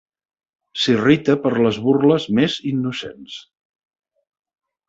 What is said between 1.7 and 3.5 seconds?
burles més innocents.